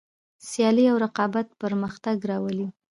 سیالي 0.47 0.85
او 0.91 0.97
رقابت 1.05 1.47
پرمختګ 1.61 2.17
راولي. 2.29 2.67